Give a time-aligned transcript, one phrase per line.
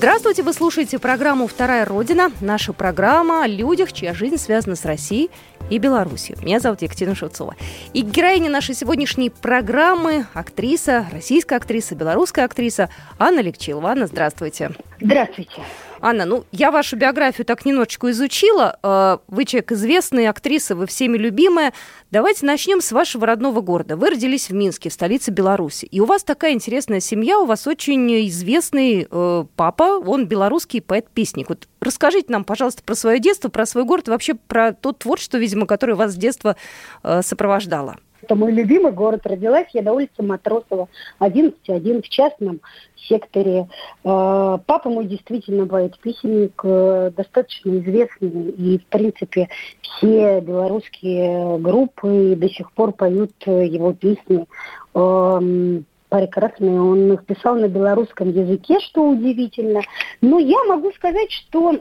[0.00, 2.32] Здравствуйте, вы слушаете программу «Вторая Родина».
[2.40, 5.28] Наша программа о людях, чья жизнь связана с Россией
[5.68, 6.38] и Беларусью.
[6.40, 7.54] Меня зовут Екатерина Шевцова.
[7.92, 13.90] И героиня нашей сегодняшней программы– актриса, российская актриса, белорусская актриса Анна Легчилова.
[13.90, 14.70] Анна, здравствуйте.
[15.02, 15.60] Здравствуйте.
[16.02, 18.78] Анна, ну, я вашу биографию так немножечко изучила.
[18.82, 21.74] Э, вы человек известный, актриса, вы всеми любимая.
[22.10, 23.96] Давайте начнем с вашего родного города.
[23.96, 25.84] Вы родились в Минске, в столице Беларуси.
[25.84, 31.50] И у вас такая интересная семья, у вас очень известный э, папа, он белорусский поэт-песник.
[31.50, 35.66] Вот расскажите нам, пожалуйста, про свое детство, про свой город, вообще про то творчество, видимо,
[35.66, 36.56] которое вас с детства
[37.02, 37.98] э, сопровождало.
[38.22, 39.22] Это мой любимый город.
[39.24, 40.88] Родилась я на улице Матросова,
[41.20, 42.60] 11.1 в частном
[42.96, 43.68] секторе.
[44.04, 48.50] Э, папа мой действительно поэт-песенник, э, достаточно известный.
[48.50, 49.48] И, в принципе,
[49.80, 54.46] все белорусские группы до сих пор поют его песни
[54.94, 56.80] эм, прекрасные.
[56.80, 59.80] Он их писал на белорусском языке, что удивительно.
[60.20, 61.80] Но я могу сказать, что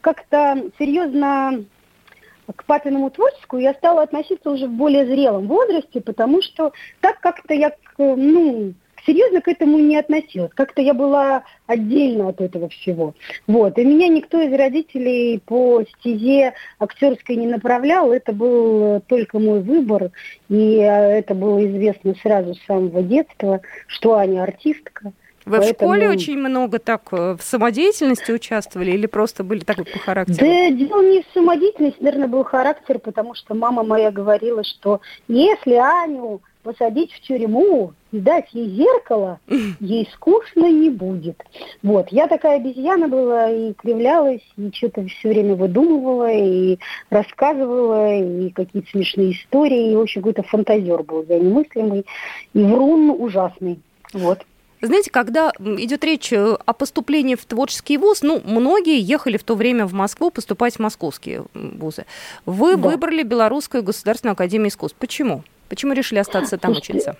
[0.00, 1.64] как-то серьезно
[2.54, 7.54] к папиному творчеству я стала относиться уже в более зрелом возрасте, потому что так как-то
[7.54, 10.50] я, ну, серьезно к этому не относилась.
[10.54, 13.14] Как-то я была отдельно от этого всего.
[13.46, 13.78] Вот.
[13.78, 18.12] И меня никто из родителей по стезе актерской не направлял.
[18.12, 20.10] Это был только мой выбор.
[20.48, 25.12] И это было известно сразу с самого детства, что Аня артистка.
[25.46, 25.92] Вы Поэтому...
[25.92, 30.38] в школе очень много так э, в самодеятельности участвовали или просто были такой по характеру?
[30.40, 35.74] Да, дело не в самодеятельности, наверное, был характер, потому что мама моя говорила, что если
[35.74, 39.38] Аню посадить в тюрьму и дать ей зеркало,
[39.80, 41.40] ей скучно не будет.
[41.80, 46.76] Вот, я такая обезьяна была и кривлялась, и что-то все время выдумывала, и
[47.08, 52.04] рассказывала, и какие-то смешные истории, и, в общем, какой-то фантазер был я немыслимый,
[52.52, 53.78] и врун ужасный.
[54.12, 54.40] Вот.
[54.82, 59.54] Знаете, когда идет речь э, о поступлении в творческий вуз, ну, многие ехали в то
[59.54, 62.04] время в Москву поступать в московские вузы.
[62.44, 62.88] Вы да.
[62.88, 64.96] выбрали Белорусскую государственную академию искусств.
[64.98, 65.44] Почему?
[65.68, 67.16] Почему решили остаться там Слушайте, учиться?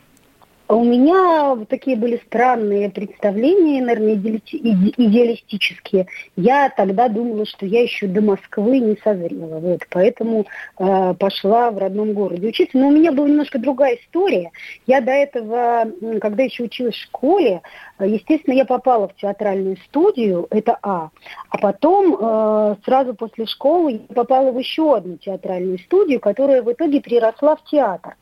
[0.69, 6.09] У меня такие были странные представления, наверное, идеалистические.
[6.35, 9.61] Я тогда думала, что я еще до Москвы не созрела.
[9.61, 10.47] Вот, поэтому
[10.79, 12.77] э, пошла в родном городе учиться.
[12.79, 14.51] Но у меня была немножко другая история.
[14.89, 17.63] Я до этого, когда еще училась в школе,
[18.01, 21.11] естественно, я попала в театральную студию, это А.
[21.49, 26.73] А потом, э, сразу после школы, я попала в еще одну театральную студию, которая в
[26.73, 28.17] итоге переросла в театр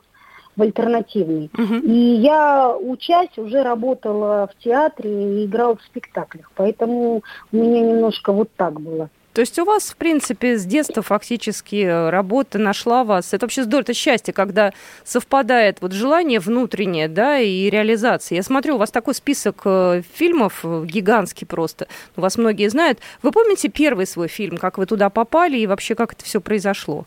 [0.57, 1.51] в альтернативный.
[1.57, 1.75] Угу.
[1.87, 6.51] И я, учась, уже работала в театре и играла в спектаклях.
[6.57, 7.23] Поэтому
[7.53, 9.09] у меня немножко вот так было.
[9.35, 13.35] То есть у вас, в принципе, с детства фактически работа нашла вас.
[13.35, 14.73] Это вообще здорово, это счастье, когда
[15.03, 18.37] совпадает вот желание внутреннее, да, и реализация.
[18.37, 21.89] Я смотрю, у вас такой список э, фильмов э, гигантский просто.
[22.15, 23.01] Вас многие знают.
[23.23, 27.05] Вы помните первый свой фильм, как вы туда попали и вообще как это все произошло?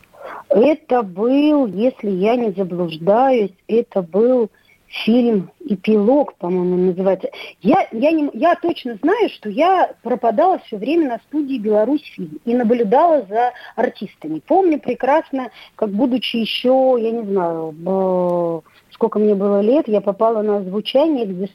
[0.48, 4.50] Это был, если я не заблуждаюсь, это был
[4.88, 7.28] фильм «Эпилог», по-моему, называется.
[7.60, 12.40] Я, я, не, я точно знаю, что я пропадала все время на студии «Беларусь фильм»
[12.44, 14.40] и наблюдала за артистами.
[14.46, 20.62] Помню прекрасно, как будучи еще, я не знаю, сколько мне было лет, я попала на
[20.62, 21.48] звучание, где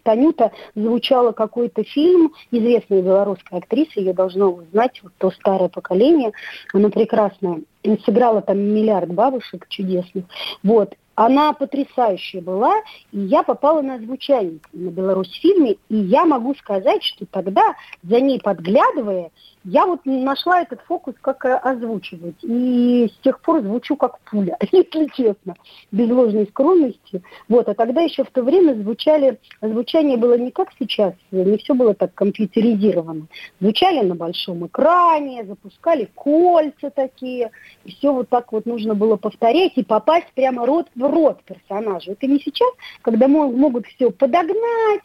[0.00, 6.32] Станюта звучала какой-то фильм, известная белорусская актриса, ее должно узнать, вот то старое поколение,
[6.72, 7.60] она прекрасная
[8.04, 10.24] сыграла там миллиард бабушек чудесных.
[10.62, 10.94] Вот.
[11.16, 12.74] Она потрясающая была,
[13.12, 18.20] и я попала на звучание на Беларусь фильме, и я могу сказать, что тогда, за
[18.20, 19.30] ней подглядывая,
[19.64, 22.36] я вот нашла этот фокус, как озвучивать.
[22.42, 25.54] И с тех пор звучу как пуля, если честно,
[25.90, 27.22] без ложной скромности.
[27.48, 31.74] Вот, а тогда еще в то время звучали, звучание было не как сейчас, не все
[31.74, 33.26] было так компьютеризировано.
[33.60, 37.50] Звучали на большом экране, запускали кольца такие,
[37.84, 42.12] и все вот так вот нужно было повторять и попасть прямо рот в рот персонажу.
[42.12, 42.72] Это не сейчас,
[43.02, 45.02] когда могут все подогнать,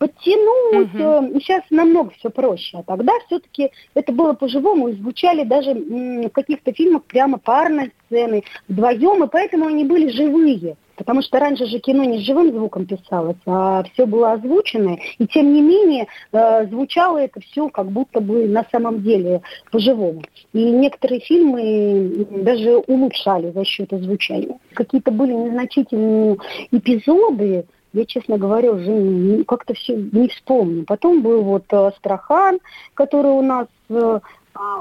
[0.00, 0.94] подтянуть.
[0.94, 1.40] Угу.
[1.40, 2.78] Сейчас намного все проще.
[2.78, 8.42] А тогда все-таки это было по-живому, и звучали даже в каких-то фильмах прямо парные сцены
[8.66, 10.76] вдвоем, и поэтому они были живые.
[10.96, 14.98] Потому что раньше же кино не с живым звуком писалось, а все было озвучено.
[15.18, 20.22] И тем не менее э, звучало это все как будто бы на самом деле по-живому.
[20.52, 24.58] И некоторые фильмы даже улучшали за счет звучания.
[24.74, 26.36] Какие-то были незначительные
[26.70, 30.84] эпизоды, я, честно говоря, уже как-то все не вспомню.
[30.84, 32.60] Потом был вот Астрахан,
[32.94, 34.20] который у нас э,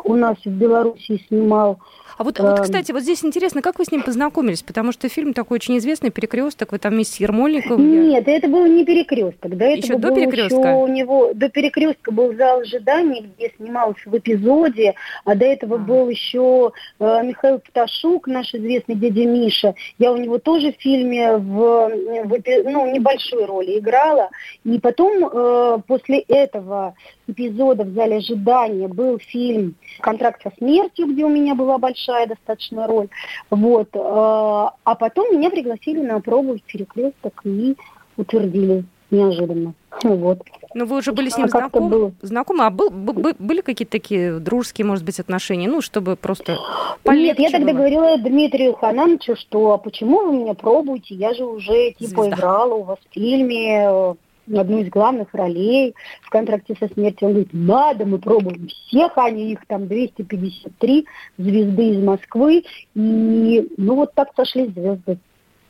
[0.03, 1.79] у нас в Беларуси снимал.
[2.17, 2.63] А вот, вот, эм.
[2.63, 4.61] кстати, вот здесь интересно, как вы с ним познакомились?
[4.61, 8.09] Потому что фильм такой очень известный, «Перекресток», вы там вместе с Ермольниковым.
[8.09, 9.55] Нет, это был не «Перекресток».
[9.55, 10.59] До еще до «Перекрестка»?
[10.59, 15.75] Еще у него, до «Перекрестка» был зал ожидания, где снимался в эпизоде, а до этого
[15.75, 15.77] а.
[15.77, 19.75] был еще э, Михаил Пташук, наш известный дядя Миша.
[19.97, 21.89] Я у него тоже в фильме в,
[22.25, 24.29] в ну, небольшой роли играла.
[24.65, 26.95] И потом, э, после этого
[27.27, 29.58] эпизода в зале ожидания был фильм
[30.01, 33.09] «Контракт со смертью», где у меня была большая достаточно роль.
[33.49, 33.89] Вот.
[33.93, 37.75] Э, а потом меня пригласили на пробу в «Перекресток» и
[38.17, 39.73] утвердили неожиданно.
[40.03, 40.43] Вот.
[40.75, 41.89] Ну, вы уже были с ним а знакомы?
[41.89, 42.11] Было.
[42.21, 42.65] Знакомы?
[42.65, 45.67] А был, был, были какие-то такие дружеские, может быть, отношения?
[45.67, 46.57] Ну, чтобы просто
[47.05, 47.77] Нет, я тогда было.
[47.79, 51.15] говорила Дмитрию Ханановичу, что а почему вы меня пробуете?
[51.15, 52.35] Я же уже, типа, Звезда.
[52.35, 54.15] играла у вас в фильме
[54.57, 57.27] одну из главных ролей в контракте со смертью.
[57.27, 61.05] Он говорит, надо, мы пробуем всех, они их там 253
[61.37, 62.63] звезды из Москвы.
[62.95, 65.17] И ну вот так сошли звезды.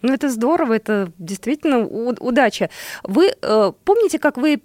[0.01, 2.69] Ну, это здорово, это действительно удача.
[3.03, 4.61] Вы э, помните, как вы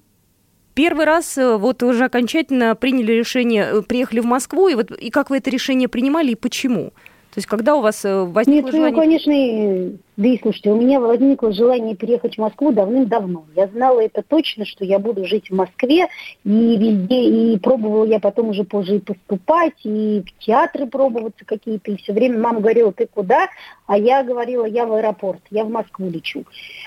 [0.75, 5.10] первый раз э, вот уже окончательно приняли решение, э, приехали в Москву, и, вот, и
[5.10, 6.93] как вы это решение принимали и почему?
[7.34, 8.94] То есть когда у вас э, возникло Нет, желание...
[8.94, 13.46] ну, конечно, да и слушайте, у меня возникло желание переехать в Москву давным-давно.
[13.56, 16.06] Я знала это точно, что я буду жить в Москве,
[16.44, 21.90] и везде, и пробовала я потом уже позже и поступать, и в театры пробоваться какие-то,
[21.90, 23.48] и все время мама говорила, ты куда?
[23.88, 26.44] А я говорила, я в аэропорт, я в Москву лечу.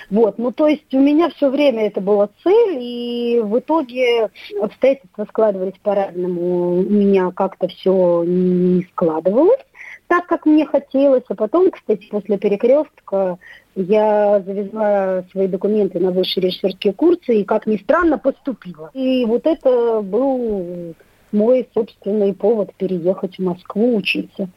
[0.09, 4.29] Вот, ну то есть у меня все время это была цель, и в итоге
[4.61, 6.79] обстоятельства складывались по-разному.
[6.79, 9.59] У меня как-то все не складывалось
[10.07, 11.23] так, как мне хотелось.
[11.27, 13.37] А потом, кстати, после перекрестка
[13.75, 18.89] я завезла свои документы на высшие режиссерские курсы и, как ни странно, поступила.
[18.93, 20.95] И вот это был
[21.31, 24.49] мой собственный повод переехать в Москву учиться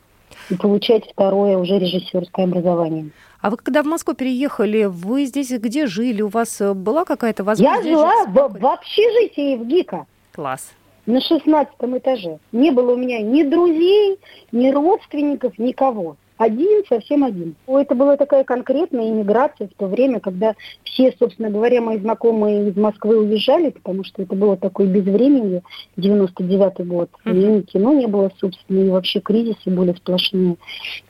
[0.49, 3.11] и получать второе уже режиссерское образование.
[3.41, 6.23] А вы когда в Москву переехали, вы здесь где жили?
[6.23, 7.87] У вас была какая-то возможность?
[7.87, 10.07] Я жила в, в общежитии в ГИКа.
[10.33, 10.73] Класс
[11.11, 12.39] на шестнадцатом этаже.
[12.53, 14.19] Не было у меня ни друзей,
[14.53, 16.17] ни родственников, никого.
[16.39, 17.55] Один, совсем один.
[17.67, 20.55] Это была такая конкретная иммиграция в то время, когда
[20.85, 25.63] все, собственно говоря, мои знакомые из Москвы уезжали, потому что это было такое безвременье,
[25.99, 27.11] 99-й год.
[27.27, 27.61] Mm-hmm.
[27.61, 30.57] И кино не было, собственно, и вообще кризисы были сплошные.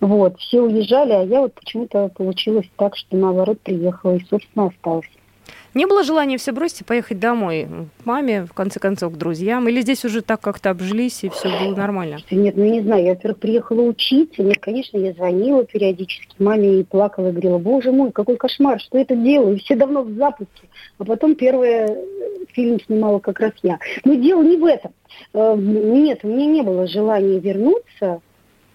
[0.01, 5.07] Вот, все уезжали, а я вот почему-то получилось так, что наоборот приехала и, собственно, осталась.
[5.73, 7.69] Не было желания все бросить и поехать домой
[8.03, 9.69] к маме, в конце концов, к друзьям?
[9.69, 12.19] Или здесь уже так как-то обжились и все было нормально?
[12.31, 13.05] Нет, ну не знаю.
[13.05, 14.43] Я, во-первых, приехала учиться.
[14.43, 18.99] Нет, конечно, я звонила периодически маме и плакала и говорила, боже мой, какой кошмар, что
[18.99, 19.59] это делаю?
[19.59, 20.69] Все давно в запуске.
[20.99, 22.05] А потом первый э,
[22.53, 23.79] фильм снимала как раз я.
[24.05, 24.93] Но дело не в этом.
[25.35, 28.21] Э, нет, у меня не было желания вернуться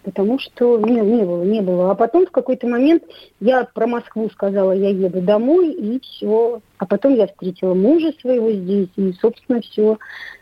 [0.06, 1.92] потому что не, не было, не было.
[1.92, 3.04] А потом в какой-то момент
[3.40, 6.62] я про Москву сказала, я еду домой, и все.
[6.78, 9.98] А потом я встретила мужа своего здесь, и, собственно, все.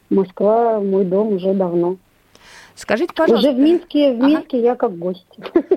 [0.10, 1.98] Москва мой дом уже давно.
[2.76, 3.50] Скажите, пожалуйста.
[3.50, 4.66] Уже в Минске, в Минске ага.
[4.68, 5.28] я как гость.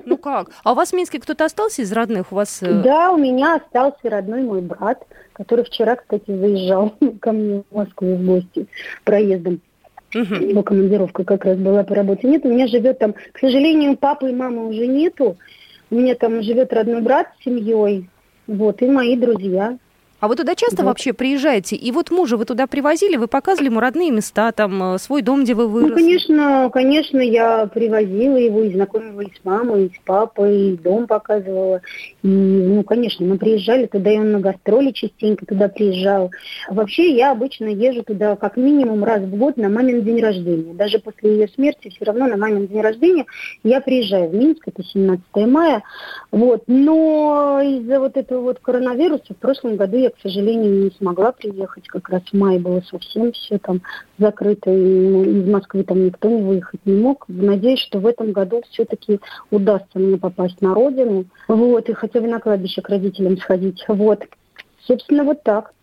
[0.05, 0.49] Ну как?
[0.63, 2.31] А у вас в Минске кто-то остался из родных?
[2.31, 2.61] У вас...
[2.63, 7.75] Э, да, у меня остался родной мой брат, который вчера, кстати, заезжал ко мне в
[7.75, 8.67] Москву в гости
[9.03, 9.61] проездом.
[10.13, 10.35] Угу.
[10.35, 12.27] Его командировка как раз была по работе.
[12.27, 15.37] Нет, у меня живет там, к сожалению, папы и мамы уже нету.
[15.89, 18.09] У меня там живет родной брат с семьей,
[18.45, 19.77] вот, и мои друзья.
[20.19, 20.89] А вы туда часто вот.
[20.89, 21.75] вообще приезжаете?
[21.75, 25.43] И вот мужа вы туда привозили, вы показывали ему родные места, там, э, свой дом,
[25.43, 25.91] где вы ну, выросли?
[25.91, 30.77] Ну, конечно, конечно, я привозила его и знакомила и с мамой, и с папой, и
[30.77, 31.81] дом показывала.
[32.23, 36.31] И, ну, конечно, мы приезжали туда, и он на гастроли частенько туда приезжал.
[36.67, 40.73] Вообще я обычно езжу туда как минимум раз в год на мамин день рождения.
[40.73, 43.25] Даже после ее смерти все равно на мамин день рождения
[43.63, 45.83] я приезжаю в Минск, это 17 мая.
[46.31, 46.63] Вот.
[46.65, 51.31] Но из-за вот этого вот коронавируса в прошлом году я я, к сожалению, не смогла
[51.31, 51.87] приехать.
[51.87, 53.81] Как раз в мае было совсем все там
[54.17, 57.25] закрыто, и ну, из Москвы там никто не выехать не мог.
[57.27, 59.19] Надеюсь, что в этом году все-таки
[59.51, 61.25] удастся мне попасть на родину.
[61.47, 63.83] Вот, и хотя бы на кладбище к родителям сходить.
[63.87, 64.23] Вот.
[64.85, 65.73] Собственно, вот так.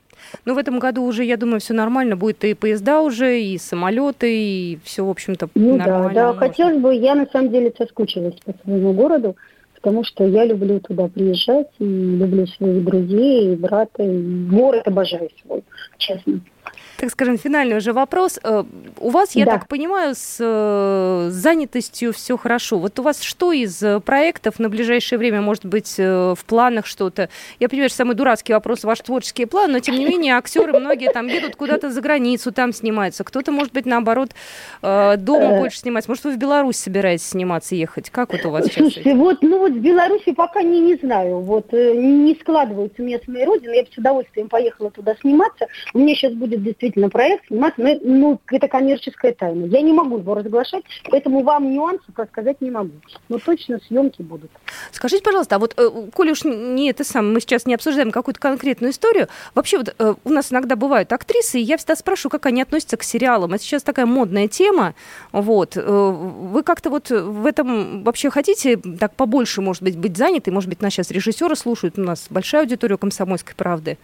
[0.45, 2.17] Ну, в этом году уже, я думаю, все нормально.
[2.17, 6.15] Будет и поезда уже, и самолеты, и все, в общем-то, ну, нормально.
[6.15, 9.37] Да, да, хотелось бы, я на самом деле соскучилась по своему городу,
[9.85, 15.29] потому что я люблю туда приезжать, и люблю своих друзей, и брата, и город обожаю
[15.43, 15.63] свой,
[15.99, 16.41] честно
[16.97, 18.39] так скажем, финальный уже вопрос.
[18.43, 18.65] Э,
[18.99, 19.53] у вас, я да.
[19.53, 22.79] так понимаю, с э, занятостью все хорошо.
[22.79, 27.29] Вот у вас что из э, проектов на ближайшее время может быть в планах что-то?
[27.61, 31.13] Я понимаю, что самый дурацкий вопрос ваш творческий план, но тем не менее актеры многие
[31.13, 33.25] там едут куда-то за границу, там снимаются.
[33.25, 34.31] Кто-то, может быть, наоборот,
[34.81, 36.11] дома больше снимается.
[36.11, 38.11] Может, вы в Беларусь собираетесь сниматься, ехать?
[38.11, 38.77] Как вот у вас сейчас?
[38.77, 41.41] Слушайте, вот, ну вот в Беларуси пока не, не знаю.
[41.41, 43.75] Вот не складывается у меня с моей родины.
[43.75, 45.67] Я бы с удовольствием поехала туда сниматься.
[45.93, 49.67] У меня сейчас будет действительно действительно проект сниматься, но ну, это коммерческая тайна.
[49.67, 52.93] Я не могу его разглашать, поэтому вам нюансы сказать не могу.
[53.29, 54.51] Но точно съемки будут.
[54.93, 58.41] Скажите, пожалуйста, а вот, э, коли уж не это самое, мы сейчас не обсуждаем какую-то
[58.41, 62.47] конкретную историю, вообще вот э, у нас иногда бывают актрисы, и я всегда спрашиваю, как
[62.47, 63.55] они относятся к сериалам.
[63.55, 64.95] Это сейчас такая модная тема,
[65.33, 65.77] вот.
[65.77, 70.51] Э, вы как-то вот в этом вообще хотите так побольше, может быть, быть заняты?
[70.51, 73.99] Может быть, нас сейчас режиссеры слушают, у нас большая аудитория комсомольской правды.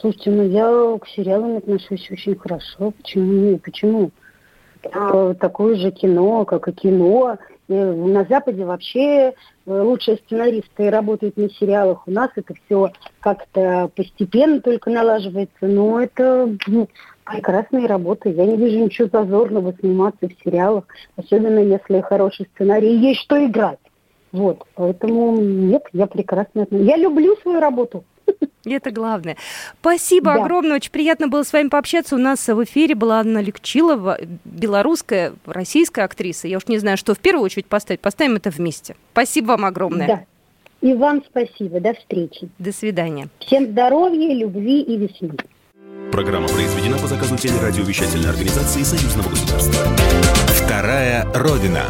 [0.00, 2.92] Слушайте, ну я к сериалам отношусь очень хорошо.
[2.92, 3.58] Почему?
[3.58, 4.10] Почему?
[4.92, 7.36] А, такое же кино, как и кино.
[7.68, 9.32] И на Западе вообще э,
[9.66, 12.08] лучшие сценаристы работают на сериалах.
[12.08, 15.66] У нас это все как-то постепенно только налаживается.
[15.66, 16.88] Но это ну,
[17.24, 18.30] прекрасные работы.
[18.30, 20.84] Я не вижу ничего зазорного сниматься в сериалах.
[21.16, 23.78] Особенно если хороший сценарий и есть что играть.
[24.32, 26.66] Вот, поэтому нет, я прекрасно.
[26.70, 28.04] Я люблю свою работу.
[28.64, 29.36] И это главное.
[29.80, 30.42] Спасибо да.
[30.42, 30.76] огромное.
[30.76, 32.14] Очень приятно было с вами пообщаться.
[32.14, 36.46] У нас в эфире была Анна Легчилова, белорусская, российская актриса.
[36.46, 38.00] Я уж не знаю, что в первую очередь поставить.
[38.00, 38.96] Поставим это вместе.
[39.12, 40.06] Спасибо вам огромное.
[40.06, 40.24] Да.
[40.80, 41.80] И вам спасибо.
[41.80, 42.48] До встречи.
[42.58, 43.28] До свидания.
[43.38, 45.36] Всем здоровья, любви и весны.
[46.10, 49.84] Программа произведена по заказу телерадиовещательной организации Союзного государства.
[50.48, 51.84] Вторая Родина.